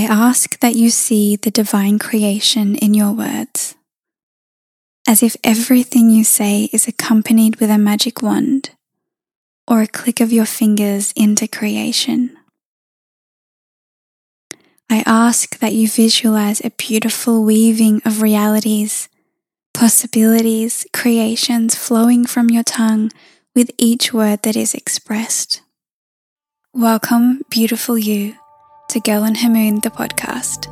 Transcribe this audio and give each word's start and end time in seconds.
I 0.00 0.04
ask 0.04 0.58
that 0.60 0.76
you 0.76 0.88
see 0.88 1.36
the 1.36 1.50
divine 1.50 1.98
creation 1.98 2.74
in 2.74 2.94
your 2.94 3.12
words, 3.12 3.74
as 5.06 5.22
if 5.22 5.36
everything 5.44 6.08
you 6.08 6.24
say 6.24 6.70
is 6.72 6.88
accompanied 6.88 7.56
with 7.60 7.68
a 7.68 7.76
magic 7.76 8.22
wand 8.22 8.70
or 9.68 9.82
a 9.82 9.86
click 9.86 10.22
of 10.22 10.32
your 10.32 10.46
fingers 10.46 11.12
into 11.16 11.46
creation. 11.46 12.34
I 14.88 15.02
ask 15.04 15.58
that 15.58 15.74
you 15.74 15.86
visualize 15.86 16.64
a 16.64 16.70
beautiful 16.70 17.44
weaving 17.44 18.00
of 18.06 18.22
realities, 18.22 19.10
possibilities, 19.74 20.86
creations 20.94 21.74
flowing 21.74 22.24
from 22.24 22.48
your 22.48 22.64
tongue 22.64 23.10
with 23.54 23.70
each 23.76 24.14
word 24.14 24.44
that 24.44 24.56
is 24.56 24.72
expressed. 24.72 25.60
Welcome, 26.72 27.42
beautiful 27.50 27.98
you, 27.98 28.36
to 28.90 28.98
Girl 28.98 29.22
and 29.22 29.36
Her 29.36 29.48
Moon, 29.48 29.78
the 29.78 29.90
podcast. 29.90 30.66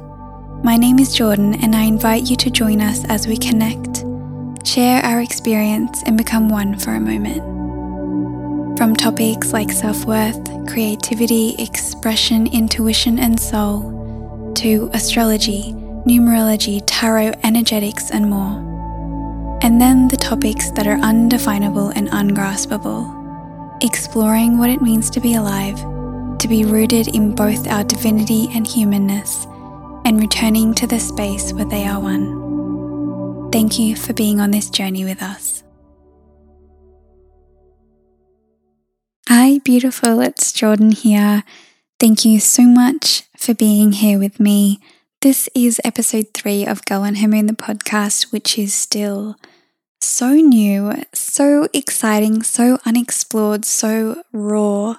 My 0.65 0.77
name 0.77 0.99
is 0.99 1.17
Jordane, 1.17 1.63
and 1.63 1.77
I 1.77 1.83
invite 1.83 2.29
you 2.29 2.35
to 2.39 2.51
join 2.51 2.81
us 2.81 3.05
as 3.05 3.29
we 3.29 3.37
connect, 3.37 4.05
share 4.67 5.01
our 5.05 5.21
experience, 5.21 6.03
and 6.03 6.19
become 6.19 6.49
one 6.49 6.77
for 6.77 6.95
a 6.95 7.01
moment. 7.01 8.77
From 8.77 8.97
topics 8.97 9.53
like 9.53 9.71
self 9.71 10.05
worth, 10.05 10.45
creativity, 10.67 11.55
expression, 11.61 12.49
intuition, 12.49 13.21
and 13.21 13.39
soul, 13.39 14.53
to 14.57 14.91
astrology, 14.95 15.73
numerology, 16.05 16.83
tarot, 16.87 17.35
energetics, 17.45 18.11
and 18.11 18.29
more. 18.29 19.61
And 19.63 19.81
then 19.81 20.09
the 20.09 20.17
topics 20.17 20.73
that 20.73 20.89
are 20.89 20.99
undefinable 20.99 21.91
and 21.91 22.09
ungraspable, 22.09 23.79
exploring 23.81 24.59
what 24.59 24.71
it 24.71 24.83
means 24.83 25.09
to 25.11 25.21
be 25.21 25.35
alive, 25.35 25.79
to 26.39 26.49
be 26.49 26.65
rooted 26.65 27.09
in 27.09 27.35
both 27.35 27.67
our 27.69 27.85
divinity 27.85 28.49
and 28.55 28.67
humanness, 28.67 29.47
and 30.05 30.21
returning 30.21 30.75
to 30.75 30.87
the 30.87 30.99
space 30.99 31.53
where 31.53 31.65
they 31.65 31.87
are 31.87 32.01
one. 32.01 33.51
Thank 33.51 33.79
you 33.79 33.97
for 33.97 34.13
being 34.13 34.41
on 34.41 34.51
this 34.51 34.71
journey 34.71 35.05
with 35.05 35.23
us. 35.23 35.63
Hi, 39.29 39.59
beautiful. 39.65 40.21
It's 40.21 40.53
Jordane 40.53 40.95
here. 40.95 41.45
Thank 42.01 42.25
you 42.25 42.41
so 42.41 42.63
much 42.63 43.25
for 43.37 43.55
being 43.55 43.93
here 43.93 44.19
with 44.19 44.39
me. 44.39 44.81
This 45.21 45.49
is 45.55 45.81
episode 45.85 46.29
three 46.33 46.65
of 46.65 46.85
Girl 46.85 47.03
and 47.03 47.19
Her 47.19 47.29
Moon, 47.29 47.47
the 47.47 47.53
podcast, 47.53 48.33
which 48.33 48.57
is 48.57 48.73
still 48.73 49.37
so 50.01 50.33
new, 50.35 50.93
so 51.13 51.69
exciting, 51.75 52.43
so 52.43 52.79
unexplored, 52.87 53.65
so 53.65 54.23
raw. 54.33 54.97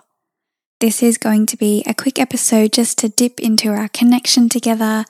This 0.79 1.03
is 1.03 1.17
going 1.17 1.45
to 1.47 1.57
be 1.57 1.83
a 1.85 1.93
quick 1.93 2.17
episode 2.17 2.71
just 2.71 2.97
to 2.99 3.09
dip 3.09 3.41
into 3.41 3.69
our 3.69 3.89
connection 3.89 4.47
together, 4.47 5.03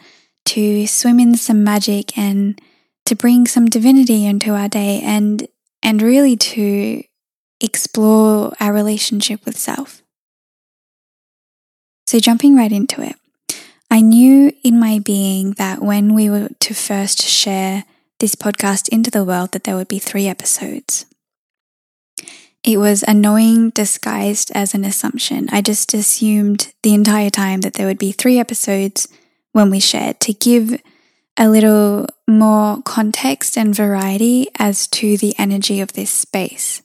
to 0.46 0.88
swim 0.88 1.20
in 1.20 1.36
some 1.36 1.64
magic 1.64 2.18
and 2.18 2.60
to 3.06 3.16
bring 3.16 3.46
some 3.46 3.68
divinity 3.68 4.26
into 4.26 4.54
our 4.54 4.68
day 4.68 5.00
and 5.04 5.48
and 5.84 6.02
really 6.02 6.36
to 6.36 7.04
explore 7.62 8.54
our 8.60 8.74
relationship 8.74 9.46
with 9.46 9.58
self. 9.58 10.02
So, 12.08 12.20
jumping 12.20 12.56
right 12.56 12.72
into 12.72 13.04
it, 13.04 13.16
I 13.92 14.02
knew 14.02 14.52
in 14.64 14.80
my 14.80 14.98
being 14.98 15.52
that 15.54 15.84
when 15.84 16.16
we 16.16 16.32
were 16.32 16.50
to 16.60 16.74
first 16.74 17.22
share 17.22 17.86
this 18.20 18.34
podcast 18.34 18.90
into 18.90 19.12
the 19.12 19.24
world, 19.24 19.52
that 19.52 19.66
there 19.66 19.76
would 19.76 19.88
be 19.88 20.00
three 20.00 20.28
episodes. 20.28 21.06
It 22.64 22.78
was 22.78 23.04
a 23.08 23.14
knowing 23.14 23.70
disguised 23.70 24.52
as 24.54 24.74
an 24.74 24.84
assumption. 24.84 25.48
I 25.52 25.62
just 25.62 25.94
assumed 25.94 26.74
the 26.84 26.94
entire 26.94 27.30
time 27.30 27.62
that 27.62 27.76
there 27.76 27.88
would 27.88 27.98
be 27.98 28.12
three 28.12 28.38
episodes 28.38 29.08
when 29.54 29.70
we 29.70 29.80
shared 29.80 30.20
to 30.22 30.34
give 30.34 30.80
a 31.38 31.50
little 31.50 32.08
more 32.28 32.82
context 32.84 33.58
and 33.58 33.74
variety 33.74 34.48
as 34.60 34.88
to 34.88 35.18
the 35.18 35.34
energy 35.40 35.80
of 35.80 35.94
this 35.94 36.12
space 36.12 36.82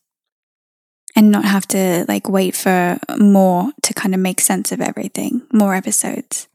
and 1.16 1.30
not 1.30 1.44
have 1.44 1.66
to 1.68 2.04
like 2.08 2.28
wait 2.28 2.54
for 2.54 2.98
more 3.18 3.72
to 3.82 3.94
kind 3.94 4.14
of 4.14 4.20
make 4.20 4.40
sense 4.40 4.70
of 4.70 4.80
everything, 4.80 5.42
more 5.52 5.74
episodes. 5.74 6.48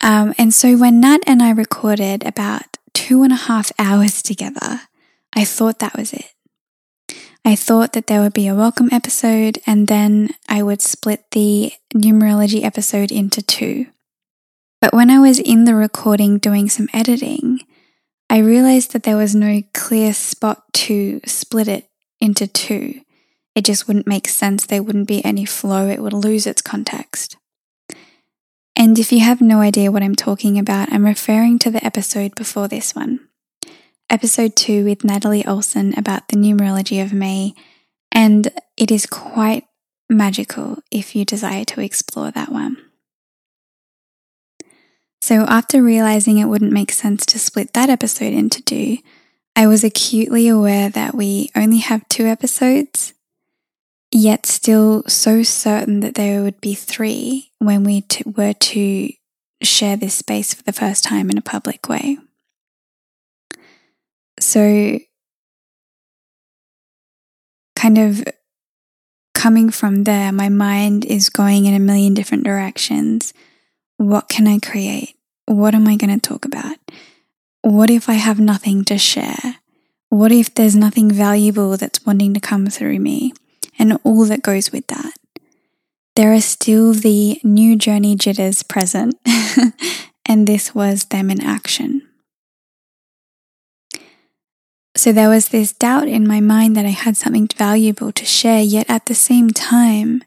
Um, 0.00 0.34
and 0.38 0.54
so 0.54 0.76
when 0.76 1.00
Nat 1.00 1.18
and 1.26 1.42
I 1.42 1.50
recorded 1.50 2.24
about 2.24 2.76
two 2.94 3.24
and 3.24 3.32
a 3.32 3.36
half 3.36 3.72
hours 3.78 4.22
together, 4.22 4.82
I 5.34 5.44
thought 5.44 5.80
that 5.80 5.96
was 5.96 6.12
it. 6.12 6.32
I 7.44 7.54
thought 7.54 7.92
that 7.94 8.06
there 8.06 8.20
would 8.20 8.34
be 8.34 8.46
a 8.46 8.54
welcome 8.54 8.88
episode 8.92 9.58
and 9.66 9.88
then 9.88 10.30
I 10.48 10.62
would 10.62 10.82
split 10.82 11.30
the 11.30 11.72
numerology 11.94 12.62
episode 12.62 13.10
into 13.10 13.40
two. 13.40 13.86
But 14.80 14.92
when 14.92 15.10
I 15.10 15.18
was 15.18 15.38
in 15.38 15.64
the 15.64 15.74
recording 15.74 16.38
doing 16.38 16.68
some 16.68 16.88
editing, 16.92 17.60
I 18.28 18.38
realized 18.38 18.92
that 18.92 19.04
there 19.04 19.16
was 19.16 19.34
no 19.34 19.62
clear 19.72 20.12
spot 20.12 20.72
to 20.74 21.20
split 21.24 21.68
it 21.68 21.88
into 22.20 22.46
two 22.46 23.00
it 23.58 23.64
just 23.64 23.88
wouldn't 23.88 24.06
make 24.06 24.28
sense. 24.28 24.66
There 24.66 24.84
wouldn't 24.84 25.08
be 25.08 25.24
any 25.24 25.44
flow. 25.44 25.88
It 25.88 26.00
would 26.00 26.12
lose 26.12 26.46
its 26.46 26.62
context. 26.62 27.36
And 28.76 28.96
if 29.00 29.10
you 29.10 29.18
have 29.18 29.40
no 29.40 29.60
idea 29.60 29.90
what 29.90 30.04
I'm 30.04 30.14
talking 30.14 30.60
about, 30.60 30.92
I'm 30.92 31.04
referring 31.04 31.58
to 31.60 31.70
the 31.72 31.84
episode 31.84 32.36
before 32.36 32.68
this 32.68 32.94
one. 32.94 33.27
Episode 34.10 34.56
2 34.56 34.84
with 34.84 35.04
Natalie 35.04 35.44
Olson 35.44 35.92
about 35.98 36.28
the 36.28 36.36
numerology 36.36 37.02
of 37.02 37.12
May, 37.12 37.54
and 38.10 38.48
it 38.76 38.90
is 38.90 39.04
quite 39.04 39.64
magical 40.08 40.78
if 40.90 41.14
you 41.14 41.26
desire 41.26 41.64
to 41.66 41.82
explore 41.82 42.30
that 42.30 42.50
one. 42.50 42.78
So, 45.20 45.42
after 45.42 45.82
realizing 45.82 46.38
it 46.38 46.46
wouldn't 46.46 46.72
make 46.72 46.90
sense 46.90 47.26
to 47.26 47.38
split 47.38 47.74
that 47.74 47.90
episode 47.90 48.32
into 48.32 48.62
two, 48.62 48.98
I 49.54 49.66
was 49.66 49.84
acutely 49.84 50.48
aware 50.48 50.88
that 50.88 51.14
we 51.14 51.50
only 51.54 51.78
have 51.78 52.08
two 52.08 52.24
episodes 52.24 53.12
yet 54.10 54.46
still 54.46 55.02
so 55.06 55.42
certain 55.42 56.00
that 56.00 56.14
there 56.14 56.42
would 56.42 56.60
be 56.62 56.74
three 56.74 57.52
when 57.58 57.84
we 57.84 58.02
t- 58.02 58.24
were 58.24 58.54
to 58.54 59.12
share 59.62 59.96
this 59.96 60.14
space 60.14 60.54
for 60.54 60.62
the 60.62 60.72
first 60.72 61.04
time 61.04 61.28
in 61.28 61.36
a 61.36 61.42
public 61.42 61.88
way. 61.88 62.16
So, 64.40 64.98
kind 67.76 67.98
of 67.98 68.24
coming 69.34 69.70
from 69.70 70.04
there, 70.04 70.32
my 70.32 70.48
mind 70.48 71.04
is 71.04 71.28
going 71.28 71.66
in 71.66 71.74
a 71.74 71.78
million 71.78 72.14
different 72.14 72.44
directions. 72.44 73.32
What 73.96 74.28
can 74.28 74.46
I 74.46 74.58
create? 74.58 75.14
What 75.46 75.74
am 75.74 75.88
I 75.88 75.96
going 75.96 76.18
to 76.18 76.28
talk 76.28 76.44
about? 76.44 76.76
What 77.62 77.90
if 77.90 78.08
I 78.08 78.14
have 78.14 78.38
nothing 78.38 78.84
to 78.86 78.98
share? 78.98 79.56
What 80.08 80.32
if 80.32 80.54
there's 80.54 80.76
nothing 80.76 81.10
valuable 81.10 81.76
that's 81.76 82.04
wanting 82.06 82.34
to 82.34 82.40
come 82.40 82.66
through 82.66 82.98
me? 82.98 83.32
and 83.78 83.98
all 84.04 84.24
that 84.26 84.42
goes 84.42 84.72
with 84.72 84.86
that. 84.88 85.12
There 86.16 86.32
are 86.32 86.40
still 86.40 86.92
the 86.92 87.40
new 87.44 87.76
journey 87.76 88.16
jitters 88.16 88.62
present, 88.62 89.16
and 90.26 90.46
this 90.46 90.74
was 90.74 91.06
them 91.06 91.30
in 91.30 91.40
action. 91.40 92.07
So 94.98 95.12
there 95.12 95.28
was 95.28 95.50
this 95.50 95.72
doubt 95.72 96.08
in 96.08 96.26
my 96.26 96.40
mind 96.40 96.76
that 96.76 96.84
I 96.84 96.88
had 96.88 97.16
something 97.16 97.46
valuable 97.46 98.10
to 98.10 98.24
share, 98.24 98.60
yet 98.60 98.90
at 98.90 99.06
the 99.06 99.14
same 99.14 99.50
time, 99.50 100.24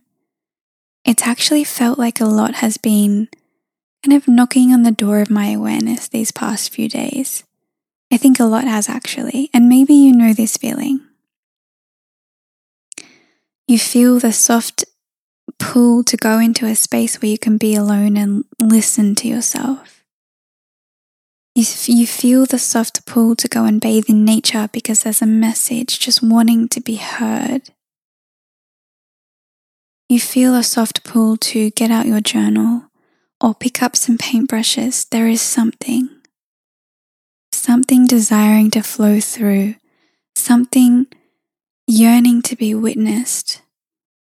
it's 1.03 1.27
actually 1.27 1.65
felt 1.65 1.99
like 1.99 2.21
a 2.21 2.25
lot 2.25 2.55
has 2.55 2.77
been 2.77 3.27
kind 4.01 4.15
of 4.15 4.29
knocking 4.29 4.71
on 4.71 4.83
the 4.83 4.91
door 4.93 5.19
of 5.19 5.29
my 5.29 5.47
awareness 5.47 6.07
these 6.07 6.31
past 6.31 6.71
few 6.71 6.87
days. 6.87 7.43
I 8.13 8.15
think 8.15 8.39
a 8.39 8.45
lot 8.45 8.63
has 8.63 8.87
actually, 8.87 9.49
and 9.53 9.67
maybe 9.67 9.93
you 9.93 10.13
know 10.13 10.31
this 10.31 10.55
feeling. 10.55 11.01
You 13.67 13.77
feel 13.77 14.19
the 14.19 14.31
soft 14.31 14.85
pull 15.59 16.01
to 16.05 16.15
go 16.15 16.39
into 16.39 16.65
a 16.65 16.75
space 16.75 17.21
where 17.21 17.29
you 17.29 17.37
can 17.37 17.57
be 17.57 17.75
alone 17.75 18.15
and 18.15 18.45
listen 18.57 19.15
to 19.15 19.27
yourself. 19.27 20.00
You, 21.53 21.65
you 21.85 22.07
feel 22.07 22.45
the 22.45 22.57
soft 22.57 23.05
pull 23.05 23.35
to 23.35 23.47
go 23.47 23.65
and 23.65 23.81
bathe 23.81 24.09
in 24.09 24.23
nature 24.23 24.69
because 24.71 25.03
there's 25.03 25.21
a 25.21 25.25
message 25.25 25.99
just 25.99 26.23
wanting 26.23 26.69
to 26.69 26.79
be 26.79 26.95
heard. 26.95 27.63
You 30.07 30.19
feel 30.19 30.55
a 30.55 30.63
soft 30.63 31.03
pull 31.03 31.35
to 31.37 31.71
get 31.71 31.91
out 31.91 32.05
your 32.05 32.21
journal 32.21 32.85
or 33.41 33.53
pick 33.53 33.83
up 33.83 33.95
some 33.95 34.17
paintbrushes. 34.17 35.09
There 35.09 35.27
is 35.27 35.41
something, 35.41 36.09
something 37.51 38.05
desiring 38.05 38.71
to 38.71 38.81
flow 38.81 39.19
through, 39.19 39.75
something 40.35 41.07
yearning 41.87 42.41
to 42.43 42.55
be 42.55 42.73
witnessed, 42.73 43.61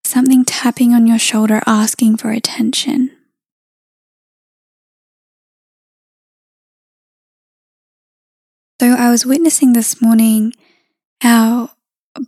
something 0.04 0.44
tapping 0.44 0.92
on 0.92 1.06
your 1.08 1.18
shoulder 1.18 1.60
asking 1.66 2.18
for 2.18 2.30
attention. 2.30 3.15
Was 9.16 9.24
witnessing 9.24 9.72
this 9.72 10.02
morning 10.02 10.52
how 11.22 11.70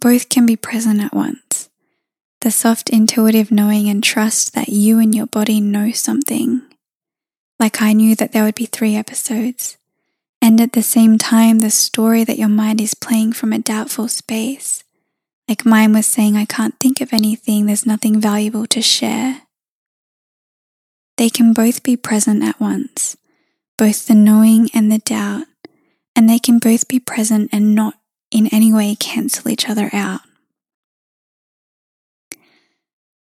both 0.01 0.31
can 0.31 0.47
be 0.47 0.57
present 0.57 1.03
at 1.03 1.13
once. 1.13 1.69
The 2.41 2.51
soft 2.51 2.89
intuitive 2.89 3.51
knowing 3.51 3.91
and 3.91 4.03
trust 4.03 4.55
that 4.55 4.71
you 4.71 4.99
and 4.99 5.15
your 5.15 5.27
body 5.27 5.61
know 5.61 5.93
something. 5.93 6.63
like 7.61 7.83
I 7.83 7.93
knew 7.93 8.15
that 8.17 8.33
there 8.33 8.43
would 8.43 8.55
be 8.55 8.65
three 8.65 8.97
episodes. 8.97 9.77
And 10.41 10.63
at 10.63 10.73
the 10.73 10.83
same 10.83 11.19
time, 11.19 11.59
the 11.59 11.69
story 11.69 12.25
that 12.25 12.39
your 12.39 12.49
mind 12.49 12.81
is 12.81 12.95
playing 12.95 13.35
from 13.35 13.53
a 13.53 13.59
doubtful 13.59 14.09
space. 14.09 14.83
Like 15.47 15.67
mine 15.67 15.93
was 15.93 16.07
saying, 16.07 16.37
I 16.37 16.47
can't 16.47 16.81
think 16.81 17.03
of 17.03 17.13
anything, 17.13 17.67
there's 17.67 17.85
nothing 17.85 18.19
valuable 18.19 18.67
to 18.69 18.81
share. 18.81 19.43
They 21.19 21.29
can 21.29 21.53
both 21.53 21.83
be 21.83 21.99
present 21.99 22.43
at 22.43 22.59
once, 22.59 23.15
both 23.77 24.07
the 24.07 24.15
knowing 24.15 24.71
and 24.73 24.91
the 24.91 25.01
doubt, 25.01 25.48
and 26.19 26.29
they 26.29 26.41
can 26.41 26.59
both 26.59 26.89
be 26.89 26.99
present 26.99 27.49
and 27.53 27.77
not 27.77 27.95
in 28.33 28.49
any 28.49 28.73
way 28.73 28.97
cancel 28.97 29.49
each 29.49 29.69
other 29.69 29.89
out. 29.93 30.23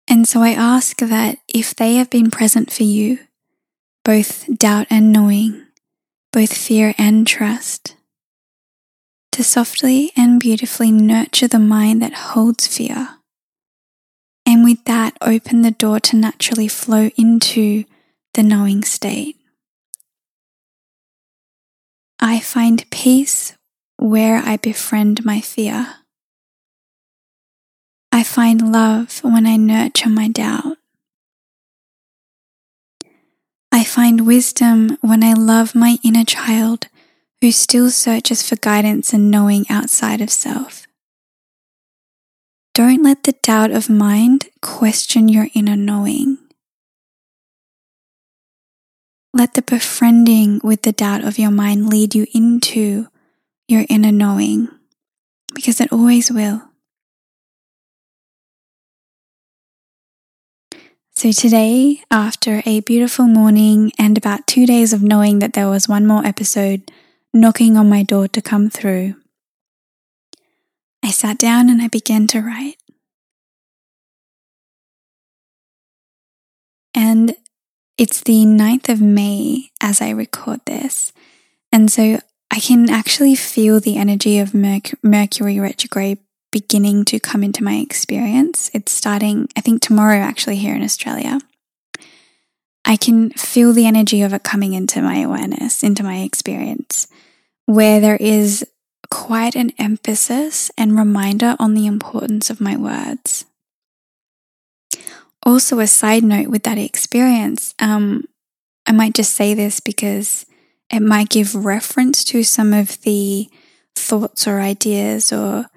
And 0.07 0.25
so 0.25 0.41
I 0.41 0.51
ask 0.51 0.95
that 0.99 1.39
if 1.53 1.75
they 1.75 1.95
have 1.95 2.09
been 2.09 2.31
present 2.31 2.71
for 2.71 2.83
you, 2.83 3.19
both 4.05 4.45
doubt 4.57 4.87
and 4.89 5.11
knowing, 5.11 5.65
both 6.31 6.55
fear 6.55 6.95
and 6.97 7.27
trust, 7.27 7.97
to 9.33 9.43
softly 9.43 10.13
and 10.15 10.39
beautifully 10.39 10.89
nurture 10.89 11.49
the 11.49 11.59
mind 11.59 12.01
that 12.01 12.13
holds 12.13 12.65
fear. 12.65 13.17
And 14.45 14.63
with 14.63 14.85
that, 14.85 15.17
open 15.19 15.63
the 15.63 15.71
door 15.71 15.99
to 15.99 16.15
naturally 16.15 16.69
flow 16.69 17.09
into 17.17 17.83
the 18.35 18.43
knowing 18.43 18.85
state. 18.85 19.34
I 22.27 22.39
find 22.39 22.89
peace 22.89 23.53
where 23.97 24.37
I 24.37 24.57
befriend 24.57 25.23
my 25.23 25.41
fear. 25.41 25.97
I 28.11 28.23
find 28.23 28.71
love 28.71 29.19
when 29.23 29.45
I 29.45 29.57
nurture 29.57 30.09
my 30.09 30.27
doubt. 30.27 30.77
I 33.71 33.83
find 33.83 34.25
wisdom 34.25 34.97
when 35.01 35.23
I 35.23 35.33
love 35.33 35.75
my 35.75 35.99
inner 36.03 36.23
child 36.23 36.87
who 37.41 37.51
still 37.51 37.91
searches 37.91 38.41
for 38.41 38.55
guidance 38.55 39.13
and 39.13 39.29
knowing 39.29 39.65
outside 39.69 40.19
of 40.19 40.31
self. 40.31 40.87
Don't 42.73 43.03
let 43.03 43.21
the 43.25 43.35
doubt 43.43 43.69
of 43.69 43.87
mind 43.87 44.49
question 44.63 45.29
your 45.29 45.49
inner 45.53 45.75
knowing. 45.75 46.39
Let 49.35 49.55
the 49.55 49.61
befriending 49.61 50.61
with 50.63 50.83
the 50.83 50.93
doubt 50.93 51.25
of 51.25 51.37
your 51.37 51.51
mind 51.51 51.89
lead 51.89 52.15
you 52.15 52.25
into 52.33 53.09
your 53.67 53.83
inner 53.89 54.13
knowing, 54.13 54.69
because 55.53 55.81
it 55.81 55.91
always 55.91 56.31
will. 56.31 56.61
So, 61.17 61.33
today, 61.33 62.01
after 62.09 62.63
a 62.65 62.79
beautiful 62.79 63.27
morning 63.27 63.91
and 63.99 64.17
about 64.17 64.47
two 64.47 64.65
days 64.65 64.93
of 64.93 65.03
knowing 65.03 65.39
that 65.39 65.51
there 65.51 65.67
was 65.67 65.89
one 65.89 66.07
more 66.07 66.25
episode 66.25 66.89
knocking 67.33 67.75
on 67.75 67.89
my 67.89 68.03
door 68.03 68.29
to 68.29 68.41
come 68.41 68.69
through, 68.69 69.15
I 71.03 71.11
sat 71.11 71.37
down 71.37 71.69
and 71.69 71.81
I 71.81 71.89
began 71.89 72.25
to 72.27 72.39
write. 72.39 72.77
And 76.93 77.35
it's 77.97 78.21
the 78.21 78.45
9th 78.45 78.89
of 78.89 79.01
May 79.01 79.71
as 79.81 80.01
I 80.01 80.09
record 80.09 80.61
this. 80.65 81.13
And 81.71 81.91
so 81.91 82.19
I 82.51 82.59
can 82.59 82.89
actually 82.89 83.35
feel 83.35 83.79
the 83.79 83.97
energy 83.97 84.39
of 84.39 84.53
Merc- 84.53 85.01
Mercury 85.03 85.59
retrograde 85.59 86.19
beginning 86.51 87.03
to 87.05 87.19
come 87.19 87.43
into 87.43 87.63
my 87.63 87.75
experience. 87.75 88.71
It's 88.73 88.91
starting, 88.91 89.49
I 89.57 89.61
think, 89.61 89.81
tomorrow 89.81 90.19
actually 90.19 90.57
here 90.57 90.75
in 90.75 90.83
Australia. 90.83 91.39
I 92.85 92.97
can 92.97 93.31
feel 93.31 93.73
the 93.73 93.87
energy 93.87 94.21
of 94.21 94.33
it 94.33 94.43
coming 94.43 94.73
into 94.73 95.01
my 95.01 95.17
awareness, 95.19 95.83
into 95.83 96.03
my 96.03 96.19
experience, 96.19 97.07
where 97.65 97.99
there 97.99 98.17
is 98.17 98.65
quite 99.09 99.55
an 99.55 99.71
emphasis 99.79 100.71
and 100.77 100.97
reminder 100.97 101.55
on 101.59 101.73
the 101.73 101.87
importance 101.87 102.49
of 102.49 102.61
my 102.61 102.77
words. 102.77 103.45
Also, 105.45 105.79
a 105.79 105.87
side 105.87 106.23
note 106.23 106.47
with 106.47 106.63
that 106.63 106.77
experience, 106.77 107.75
um, 107.79 108.25
I 108.87 108.91
might 108.91 109.13
just 109.13 109.33
say 109.33 109.53
this 109.53 109.79
because 109.79 110.45
it 110.91 111.01
might 111.01 111.29
give 111.29 111.65
reference 111.65 112.23
to 112.25 112.43
some 112.43 112.73
of 112.73 113.01
the 113.01 113.49
thoughts 113.95 114.47
or 114.47 114.59
ideas 114.59 115.31
or 115.31 115.67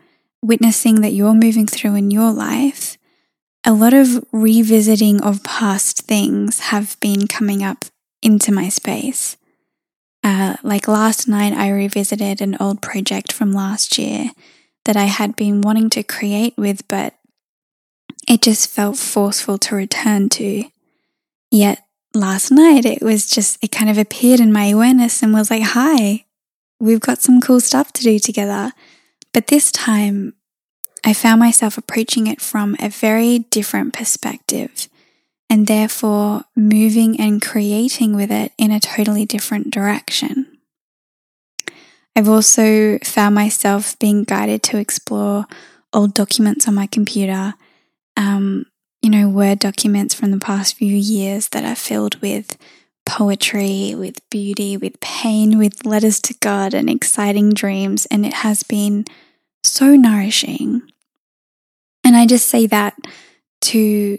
witnessing 0.43 1.01
that 1.01 1.13
you're 1.13 1.35
moving 1.35 1.67
through 1.67 1.97
in 1.97 2.11
your 2.11 2.33
life, 2.33 2.97
a 3.65 3.73
lot 3.73 3.93
of 3.93 4.25
revisiting 4.33 5.23
of 5.23 5.43
past 5.43 6.03
things 6.03 6.61
have 6.61 6.99
been 7.01 7.27
coming 7.27 7.63
up 7.63 7.85
into 8.23 8.53
my 8.53 8.69
space. 8.69 9.37
Uh, 10.23 10.57
like 10.63 10.89
last 10.89 11.29
night, 11.29 11.53
I 11.53 11.71
revisited 11.71 12.41
an 12.41 12.57
old 12.61 12.83
project 12.83 13.33
from 13.33 13.53
last 13.53 13.99
year 13.99 14.31
that 14.85 14.97
I 14.97 15.05
had 15.05 15.37
been 15.37 15.61
wanting 15.61 15.91
to 15.91 16.03
create 16.03 16.55
with, 16.57 16.87
but 16.89 17.15
it 18.29 18.43
just 18.43 18.69
felt 18.69 18.97
forceful 18.97 19.59
to 19.59 19.75
return 19.75 20.29
to. 20.29 20.65
Yet 21.51 21.83
last 22.15 22.51
night, 22.51 22.85
it 22.85 23.03
was 23.03 23.27
just, 23.27 23.63
it 23.65 23.73
kind 23.73 23.89
of 23.89 23.99
appeared 23.99 24.39
in 24.39 24.53
my 24.53 24.67
awareness 24.67 25.23
and 25.23 25.33
was 25.33 25.51
like, 25.51 25.63
hi, 25.63 26.27
we've 26.79 27.01
got 27.01 27.23
some 27.23 27.41
cool 27.41 27.61
stuff 27.61 27.93
to 27.95 28.03
do 28.03 28.19
together. 28.19 28.73
But 29.33 29.47
this 29.47 29.73
time, 29.73 30.35
I 31.05 31.15
found 31.15 31.41
myself 31.41 31.79
approaching 31.79 32.27
it 32.27 32.41
from 32.41 32.77
a 32.81 32.89
very 32.89 33.41
different 33.51 33.95
perspective 33.95 34.89
and 35.49 35.67
therefore 35.67 36.45
moving 36.55 37.19
and 37.19 37.41
creating 37.41 38.15
with 38.15 38.31
it 38.31 38.53
in 38.59 38.71
a 38.71 38.81
totally 38.81 39.25
different 39.25 39.71
direction. 39.71 40.59
I've 42.15 42.29
also 42.29 42.99
found 42.99 43.35
myself 43.35 43.99
being 43.99 44.25
guided 44.25 44.63
to 44.65 44.79
explore 44.79 45.47
old 45.93 46.15
documents 46.15 46.69
on 46.69 46.75
my 46.75 46.87
computer, 46.87 47.55
um, 48.19 48.67
you 49.01 49.09
know, 49.09 49.29
Word 49.29 49.61
documents 49.61 50.13
from 50.13 50.33
the 50.33 50.39
past 50.39 50.75
few 50.75 50.95
years 50.95 51.49
that 51.51 51.65
are 51.65 51.77
filled 51.77 52.21
with 52.21 52.59
poetry, 53.07 53.95
with 53.95 54.29
beauty, 54.29 54.77
with 54.77 55.01
pain, 55.01 55.57
with 55.57 55.87
letters 55.87 56.21
to 56.23 56.35
God 56.41 56.75
and 56.75 56.91
exciting 56.91 57.55
dreams. 57.55 58.07
And 58.07 58.27
it 58.27 58.35
has 58.35 58.65
been 58.65 59.07
so 59.63 59.95
nourishing. 59.95 60.83
And 62.05 62.17
I 62.17 62.27
just 62.27 62.49
say 62.49 62.67
that 62.67 62.97
to 63.63 64.19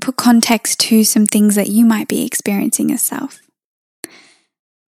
put 0.00 0.16
context 0.16 0.80
to 0.80 1.04
some 1.04 1.26
things 1.26 1.56
that 1.56 1.68
you 1.68 1.84
might 1.84 2.08
be 2.08 2.24
experiencing 2.24 2.88
yourself. 2.88 3.40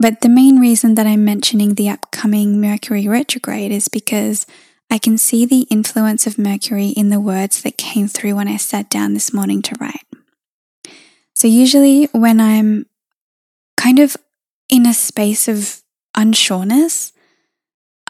But 0.01 0.23
the 0.23 0.29
main 0.29 0.59
reason 0.59 0.95
that 0.95 1.07
I'm 1.07 1.25
mentioning 1.25 1.75
the 1.75 1.91
upcoming 1.91 2.61
Mercury 2.61 3.07
retrograde 3.07 3.71
is 3.71 3.89
because 3.89 4.47
I 4.93 4.99
can 4.99 5.17
see 5.17 5.47
the 5.47 5.63
influence 5.71 6.27
of 6.27 6.37
Mercury 6.37 6.89
in 6.89 7.09
the 7.09 7.19
words 7.19 7.63
that 7.63 7.79
came 7.79 8.09
through 8.09 8.37
when 8.37 8.47
I 8.47 8.59
sat 8.59 8.91
down 8.91 9.15
this 9.15 9.33
morning 9.33 9.63
to 9.63 9.77
write. 9.81 10.05
So, 11.35 11.49
usually, 11.49 12.11
when 12.13 12.39
I'm 12.39 12.85
kind 13.79 13.99
of 13.99 14.19
in 14.69 14.85
a 14.85 14.93
space 14.93 15.49
of 15.49 15.83
unsureness, 16.15 17.13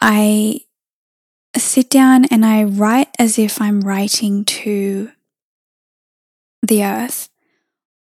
I 0.01 0.59
sit 1.55 1.89
down 1.89 2.25
and 2.25 2.45
I 2.45 2.65
write 2.65 3.07
as 3.17 3.39
if 3.39 3.61
I'm 3.61 3.79
writing 3.79 4.43
to 4.43 5.09
the 6.61 6.83
earth 6.83 7.29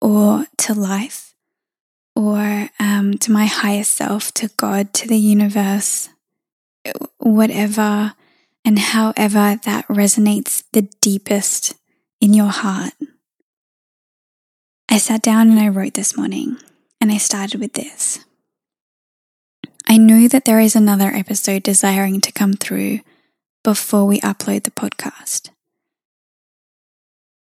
or 0.01 0.47
to 0.57 0.73
life 0.73 1.35
or 2.17 2.71
um, 2.81 3.19
to 3.19 3.31
my 3.31 3.45
higher 3.45 3.85
self, 3.85 4.33
to 4.35 4.49
God, 4.57 4.95
to 4.95 5.07
the 5.07 5.19
universe, 5.19 6.09
whatever 7.19 8.15
and 8.65 8.79
however 8.79 9.59
that 9.65 9.87
resonates 9.89 10.65
the 10.73 10.83
deepest 11.01 11.75
in 12.21 12.35
your 12.35 12.49
heart. 12.49 12.95
I 14.89 14.99
sat 14.99 15.23
down 15.23 15.51
and 15.51 15.61
I 15.61 15.69
wrote 15.69 15.95
this 15.95 16.17
morning 16.17 16.59
and 17.01 17.11
I 17.11 17.17
started 17.17 17.61
with 17.61 17.75
this. 17.75 18.25
I 19.89 19.97
know 19.97 20.29
that 20.29 20.45
there 20.45 20.61
is 20.61 20.77
another 20.77 21.09
episode 21.09 21.63
desiring 21.63 22.21
to 22.21 22.33
come 22.33 22.55
through 22.55 23.01
before 23.65 24.07
we 24.07 24.21
upload 24.21 24.65
the 24.65 24.71
podcast. 24.71 25.51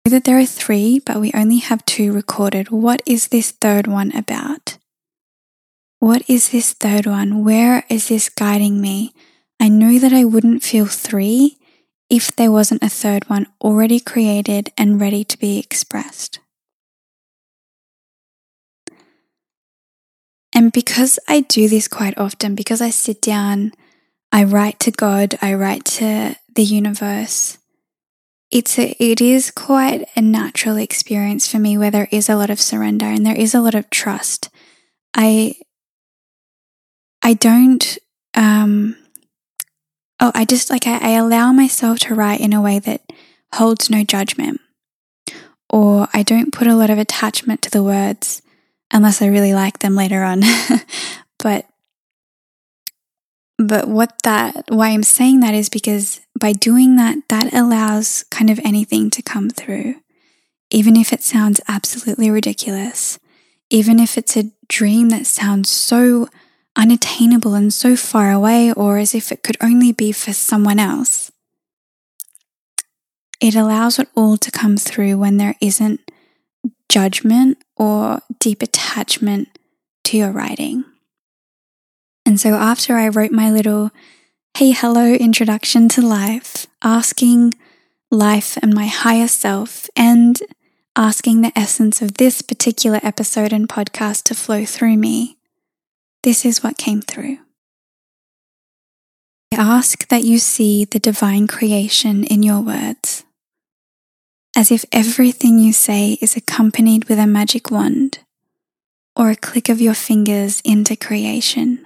Know 0.05 0.11
That 0.11 0.23
there 0.23 0.39
are 0.39 0.45
three, 0.45 0.99
but 0.99 1.19
we 1.19 1.31
only 1.33 1.57
have 1.57 1.85
two 1.85 2.11
recorded. 2.13 2.69
What 2.69 3.01
is 3.05 3.27
this 3.27 3.51
third 3.51 3.87
one 3.87 4.15
about? 4.15 4.77
What 5.99 6.23
is 6.29 6.49
this 6.49 6.73
third 6.73 7.05
one? 7.05 7.43
Where 7.43 7.83
is 7.89 8.07
this 8.07 8.29
guiding 8.29 8.79
me? 8.79 9.13
I 9.59 9.67
know 9.67 9.99
that 9.99 10.13
I 10.13 10.25
wouldn't 10.25 10.63
feel 10.63 10.85
three 10.85 11.57
if 12.09 12.35
there 12.35 12.51
wasn't 12.51 12.83
a 12.83 12.89
third 12.89 13.29
one 13.29 13.47
already 13.61 13.99
created 13.99 14.71
and 14.77 14.99
ready 14.99 15.23
to 15.23 15.37
be 15.37 15.59
expressed. 15.59 16.39
And 20.53 20.71
because 20.71 21.19
I 21.27 21.41
do 21.41 21.67
this 21.67 21.87
quite 21.87 22.17
often, 22.17 22.55
because 22.55 22.81
I 22.81 22.89
sit 22.89 23.21
down 23.21 23.73
I 24.31 24.43
write 24.43 24.79
to 24.81 24.91
God, 24.91 25.37
I 25.41 25.53
write 25.53 25.85
to 25.85 26.35
the 26.55 26.63
universe. 26.63 27.57
It's 28.51 28.77
a, 28.79 28.95
it 28.99 29.21
is 29.21 29.51
quite 29.51 30.07
a 30.15 30.21
natural 30.21 30.77
experience 30.77 31.49
for 31.49 31.59
me 31.59 31.77
where 31.77 31.91
there 31.91 32.07
is 32.11 32.29
a 32.29 32.35
lot 32.35 32.49
of 32.49 32.59
surrender 32.59 33.05
and 33.05 33.25
there 33.25 33.37
is 33.37 33.53
a 33.53 33.61
lot 33.61 33.75
of 33.75 33.89
trust 33.89 34.49
I 35.15 35.55
I 37.21 37.33
don't 37.33 37.97
um 38.33 38.95
oh 40.19 40.31
I 40.35 40.45
just 40.45 40.69
like 40.69 40.87
I, 40.87 40.97
I 40.97 41.09
allow 41.11 41.51
myself 41.51 41.99
to 41.99 42.15
write 42.15 42.41
in 42.41 42.53
a 42.53 42.61
way 42.61 42.79
that 42.79 43.01
holds 43.53 43.89
no 43.89 44.03
judgment. 44.03 44.61
Or 45.69 46.07
I 46.13 46.23
don't 46.23 46.53
put 46.53 46.67
a 46.67 46.75
lot 46.75 46.89
of 46.89 46.97
attachment 46.97 47.61
to 47.63 47.71
the 47.71 47.83
words 47.83 48.41
unless 48.91 49.21
I 49.21 49.27
really 49.27 49.53
like 49.53 49.79
them 49.79 49.95
later 49.95 50.23
on. 50.23 50.41
but 51.39 51.65
but 53.57 53.87
what 53.87 54.13
that 54.23 54.65
why 54.69 54.89
I'm 54.89 55.03
saying 55.03 55.41
that 55.41 55.53
is 55.53 55.69
because 55.69 56.21
by 56.39 56.53
doing 56.53 56.95
that 56.95 57.17
that 57.27 57.53
allows 57.53 58.23
kind 58.31 58.49
of 58.49 58.59
anything 58.63 59.09
to 59.11 59.21
come 59.21 59.49
through. 59.49 59.95
Even 60.71 60.95
if 60.95 61.11
it 61.11 61.23
sounds 61.23 61.59
absolutely 61.67 62.29
ridiculous, 62.29 63.17
even 63.71 63.99
if 63.99 64.17
it's 64.17 64.37
a 64.37 64.51
dream 64.67 65.09
that 65.09 65.25
sounds 65.25 65.67
so 65.69 66.29
unattainable 66.79 67.55
and 67.55 67.73
so 67.73 67.95
far 67.97 68.31
away 68.31 68.71
or 68.71 68.97
as 68.97 69.13
if 69.13 69.31
it 69.31 69.43
could 69.43 69.57
only 69.61 69.91
be 69.91 70.13
for 70.13 70.31
someone 70.31 70.79
else. 70.79 71.29
It 73.41 73.53
allows 73.53 73.99
it 73.99 74.07
all 74.15 74.37
to 74.37 74.49
come 74.49 74.77
through 74.77 75.17
when 75.17 75.37
there 75.37 75.55
isn't 75.59 75.99
judgment 76.87 77.57
or 77.75 78.21
deep 78.39 78.61
attachment 78.61 79.49
to 80.05 80.17
your 80.17 80.31
writing. 80.31 80.85
And 82.25 82.39
so 82.39 82.55
after 82.55 82.95
I 82.95 83.09
wrote 83.09 83.31
my 83.31 83.51
little 83.51 83.91
hey, 84.57 84.71
hello 84.71 85.13
introduction 85.13 85.87
to 85.89 86.01
life, 86.01 86.67
asking 86.81 87.53
life 88.11 88.57
and 88.61 88.73
my 88.73 88.87
higher 88.87 89.27
self 89.27 89.89
and 89.95 90.39
asking 90.95 91.41
the 91.41 91.57
essence 91.57 92.01
of 92.01 92.15
this 92.15 92.41
particular 92.41 92.99
episode 93.03 93.53
and 93.53 93.69
podcast 93.69 94.23
to 94.23 94.35
flow 94.35 94.65
through 94.65 94.97
me, 94.97 95.38
this 96.23 96.45
is 96.45 96.63
what 96.63 96.77
came 96.77 97.01
through. 97.01 97.39
I 99.51 99.57
ask 99.57 100.07
that 100.07 100.23
you 100.23 100.39
see 100.39 100.85
the 100.85 100.99
divine 100.99 101.47
creation 101.47 102.23
in 102.23 102.43
your 102.43 102.61
words 102.61 103.25
as 104.55 104.71
if 104.71 104.83
everything 104.91 105.59
you 105.59 105.71
say 105.71 106.17
is 106.21 106.35
accompanied 106.35 107.05
with 107.05 107.19
a 107.19 107.27
magic 107.27 107.71
wand 107.71 108.19
or 109.15 109.29
a 109.29 109.35
click 109.35 109.69
of 109.69 109.81
your 109.81 109.93
fingers 109.93 110.61
into 110.65 110.95
creation. 110.95 111.85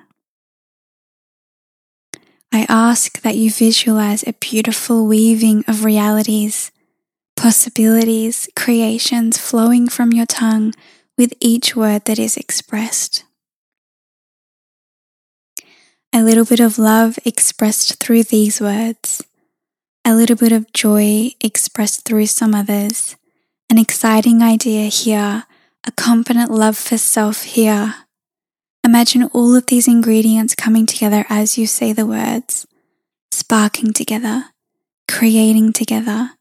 I 2.52 2.66
ask 2.70 3.22
that 3.22 3.36
you 3.36 3.52
visualize 3.52 4.24
a 4.24 4.34
beautiful 4.34 5.08
weaving 5.08 5.64
of 5.68 5.84
realities, 5.84 6.72
possibilities, 7.36 8.50
creations 8.56 9.38
flowing 9.38 9.88
from 9.88 10.12
your 10.12 10.28
tongue 10.28 10.74
with 11.18 11.34
each 11.40 11.76
word 11.76 12.06
that 12.06 12.20
is 12.20 12.38
expressed. 12.38 13.24
A 16.16 16.22
little 16.22 16.46
bit 16.46 16.60
of 16.60 16.78
love 16.78 17.18
expressed 17.26 18.00
through 18.00 18.26
these 18.26 18.62
words. 18.62 19.24
A 20.06 20.14
little 20.14 20.36
bit 20.36 20.52
of 20.52 20.72
joy 20.72 21.32
expressed 21.42 22.06
through 22.06 22.28
some 22.28 22.54
others, 22.54 23.16
an 23.68 23.80
exciting 23.80 24.44
idea 24.44 24.90
here, 24.90 25.46
a 25.84 25.92
confident 25.94 26.52
love 26.52 26.78
for 26.78 27.00
self 27.00 27.46
here. 27.46 27.96
Imagine 28.84 29.24
all 29.34 29.56
of 29.56 29.66
these 29.66 29.88
ingredients 29.88 30.54
coming 30.54 30.86
together 30.86 31.26
as 31.30 31.58
you 31.58 31.66
say 31.66 31.94
the 31.94 32.06
words, 32.06 32.68
sparking 33.32 33.92
together, 33.92 34.52
creating 35.08 35.74
together, 35.74 36.34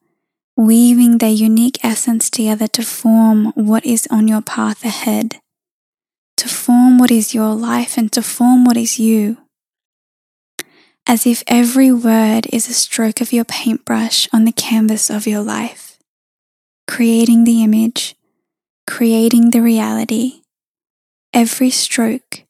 weaving 0.55 1.17
their 1.17 1.31
unique 1.31 1.83
essence 1.83 2.29
together 2.29 2.67
to 2.67 2.83
form 2.83 3.53
what 3.55 3.87
is 3.87 4.07
on 4.11 4.29
your 4.29 4.43
path 4.43 4.85
ahead, 4.85 5.41
to 6.37 6.47
form 6.47 6.99
what 6.99 7.11
is 7.11 7.33
your 7.33 7.55
life 7.55 7.97
and 7.97 8.13
to 8.13 8.21
form 8.21 8.67
what 8.67 8.77
is 8.77 8.99
you 8.99 9.39
as 11.07 11.27
if 11.27 11.43
every 11.47 11.91
word 11.91 12.47
is 12.53 12.69
a 12.69 12.75
stroke 12.75 13.21
of 13.21 13.33
your 13.33 13.45
paintbrush 13.45 14.29
on 14.33 14.45
the 14.45 14.53
canvas 14.53 15.11
of 15.11 15.27
your 15.27 15.43
life, 15.43 15.99
creating 16.87 17.45
the 17.45 17.63
image, 17.63 18.15
creating 18.87 19.51
the 19.51 19.61
reality, 19.61 20.43
every 21.33 21.71
stroke, 21.71 22.45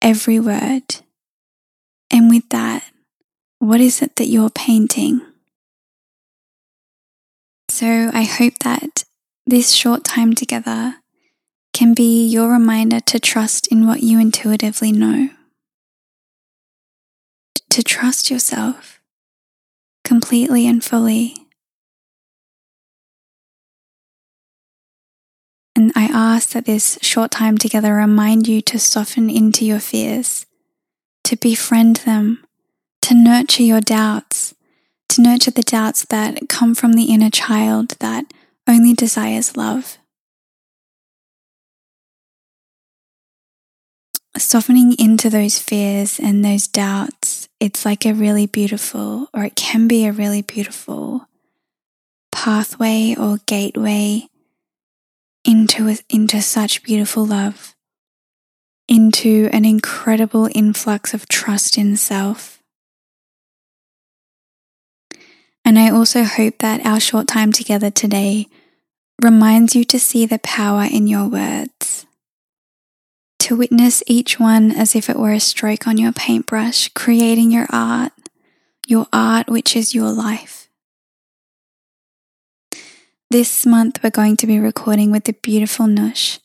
every 0.00 0.40
word. 0.40 0.96
And 2.10 2.30
with 2.30 2.48
that, 2.50 2.84
what 3.58 3.80
is 3.80 4.00
it 4.00 4.16
that 4.16 4.28
you're 4.28 4.50
painting? 4.50 5.20
So 7.68 8.10
I 8.14 8.22
hope 8.22 8.54
that 8.64 9.04
this 9.46 9.72
short 9.72 10.04
time 10.04 10.34
together 10.34 10.96
can 11.74 11.94
be 11.94 12.26
your 12.26 12.50
reminder 12.50 13.00
to 13.00 13.20
trust 13.20 13.66
in 13.68 13.86
what 13.86 14.02
you 14.02 14.18
intuitively 14.18 14.90
know 14.90 15.30
to 17.78 17.84
trust 17.84 18.28
yourself 18.28 19.00
completely 20.02 20.66
and 20.66 20.82
fully. 20.82 21.36
And 25.76 25.92
I 25.94 26.06
ask 26.12 26.48
that 26.50 26.64
this 26.64 26.98
short 27.02 27.30
time 27.30 27.56
together 27.56 27.94
remind 27.94 28.48
you 28.48 28.60
to 28.62 28.80
soften 28.80 29.30
into 29.30 29.64
your 29.64 29.78
fears, 29.78 30.44
to 31.22 31.36
befriend 31.36 31.98
them, 31.98 32.44
to 33.02 33.14
nurture 33.14 33.62
your 33.62 33.80
doubts, 33.80 34.56
to 35.10 35.22
nurture 35.22 35.52
the 35.52 35.62
doubts 35.62 36.04
that 36.06 36.48
come 36.48 36.74
from 36.74 36.94
the 36.94 37.12
inner 37.14 37.30
child 37.30 37.90
that 38.00 38.24
only 38.66 38.92
desires 38.92 39.56
love. 39.56 39.98
softening 44.36 44.94
into 44.98 45.28
those 45.30 45.58
fears 45.58 46.18
and 46.18 46.44
those 46.44 46.66
doubts, 46.66 47.37
it's 47.60 47.84
like 47.84 48.06
a 48.06 48.14
really 48.14 48.46
beautiful, 48.46 49.28
or 49.34 49.44
it 49.44 49.56
can 49.56 49.88
be 49.88 50.06
a 50.06 50.12
really 50.12 50.42
beautiful 50.42 51.26
pathway 52.30 53.14
or 53.18 53.38
gateway 53.46 54.28
into, 55.44 55.96
into 56.08 56.40
such 56.40 56.82
beautiful 56.82 57.26
love, 57.26 57.74
into 58.88 59.48
an 59.52 59.64
incredible 59.64 60.48
influx 60.54 61.12
of 61.12 61.28
trust 61.28 61.76
in 61.76 61.96
self. 61.96 62.62
And 65.64 65.78
I 65.78 65.90
also 65.90 66.24
hope 66.24 66.58
that 66.58 66.86
our 66.86 67.00
short 67.00 67.26
time 67.26 67.52
together 67.52 67.90
today 67.90 68.46
reminds 69.22 69.74
you 69.74 69.84
to 69.84 69.98
see 69.98 70.24
the 70.24 70.38
power 70.38 70.86
in 70.90 71.06
your 71.06 71.26
words 71.26 72.06
to 73.40 73.56
witness 73.56 74.02
each 74.06 74.38
one 74.38 74.72
as 74.72 74.94
if 74.94 75.08
it 75.08 75.18
were 75.18 75.32
a 75.32 75.40
stroke 75.40 75.86
on 75.86 75.96
your 75.98 76.12
paintbrush, 76.12 76.88
creating 76.90 77.50
your 77.50 77.66
art, 77.70 78.12
your 78.86 79.06
art 79.12 79.48
which 79.48 79.76
is 79.76 79.94
your 79.94 80.10
life. 80.10 80.68
This 83.30 83.66
month, 83.66 84.02
we're 84.02 84.10
going 84.10 84.38
to 84.38 84.46
be 84.46 84.58
recording 84.58 85.10
with 85.10 85.24
the 85.24 85.34
beautiful 85.34 85.84
Nush, 85.84 86.38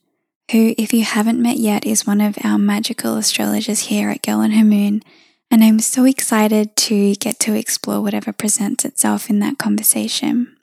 who, 0.52 0.76
if 0.78 0.94
you 0.94 1.04
haven't 1.04 1.42
met 1.42 1.56
yet, 1.56 1.86
is 1.86 2.06
one 2.06 2.20
of 2.20 2.38
our 2.44 2.58
magical 2.58 3.16
astrologers 3.16 3.88
here 3.88 4.10
at 4.10 4.22
Girl 4.22 4.42
and 4.42 4.54
Her 4.54 4.66
Moon. 4.66 5.02
And 5.50 5.64
I'm 5.64 5.80
so 5.80 6.04
excited 6.04 6.76
to 6.76 7.16
get 7.16 7.40
to 7.40 7.54
explore 7.54 8.02
whatever 8.02 8.34
presents 8.34 8.84
itself 8.84 9.30
in 9.30 9.40
that 9.40 9.58
conversation. 9.58 10.58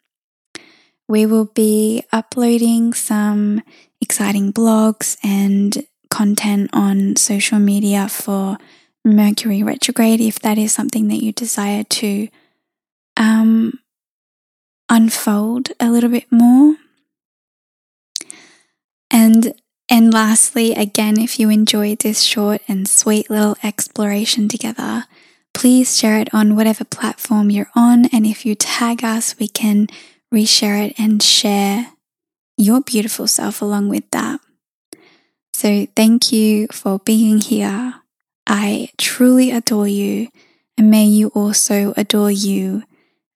We 1.09 1.25
will 1.25 1.47
be 1.47 2.05
uploading 2.13 2.93
some 2.93 3.63
exciting 4.01 4.53
blogs 4.53 5.17
and 5.25 5.87
content 6.11 6.71
on 6.73 7.17
social 7.17 7.59
media 7.59 8.09
for 8.09 8.59
Mercury 9.05 9.63
retrograde 9.63 10.21
if 10.21 10.39
that 10.41 10.59
is 10.59 10.73
something 10.73 11.09
that 11.09 11.23
you 11.23 11.33
desire 11.33 11.85
to 11.85 12.29
um, 13.17 13.79
unfold 14.91 15.71
a 15.81 15.91
little 15.91 16.11
bit 16.11 16.31
more. 16.31 16.77
And 19.11 19.55
and 19.89 20.13
lastly, 20.13 20.73
again, 20.73 21.19
if 21.19 21.41
you 21.41 21.51
enjoyed 21.51 21.99
this 21.99 22.23
short 22.23 22.61
and 22.69 22.87
sweet 22.89 23.29
little 23.29 23.57
exploration 23.63 24.47
together, 24.47 25.05
please 25.53 25.99
share 25.99 26.19
it 26.19 26.33
on 26.33 26.55
whatever 26.55 26.85
platform 26.85 27.51
you're 27.51 27.71
on. 27.75 28.07
And 28.13 28.25
if 28.25 28.47
you 28.47 28.55
tag 28.55 29.03
us, 29.03 29.37
we 29.39 29.49
can 29.49 29.89
reshare 30.33 30.87
it 30.87 30.95
and 30.97 31.21
share 31.21 31.89
your 32.57 32.81
beautiful 32.83 33.27
self 33.27 33.61
along 33.61 33.89
with 33.89 34.09
that. 34.13 34.41
So 35.53 35.87
thank 35.95 36.33
you 36.33 36.69
for 36.73 36.99
being 36.99 37.39
here. 37.41 37.95
I 38.47 38.91
truly 38.99 39.51
adore 39.51 39.89
you, 39.89 40.29
and 40.79 40.91
may 40.91 41.05
you 41.05 41.29
also 41.29 41.93
adore 41.97 42.31
you. 42.31 42.83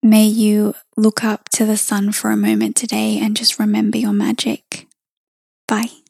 May 0.02 0.26
you 0.26 0.75
look 0.97 1.25
up 1.25 1.49
to 1.50 1.64
the 1.64 1.76
sun 1.76 2.12
for 2.12 2.30
a 2.30 2.37
moment 2.37 2.76
today 2.76 3.18
and 3.18 3.37
just 3.37 3.59
remember 3.59 3.99
your 3.99 4.12
magic. 4.12 4.87
Bye. 5.68 6.03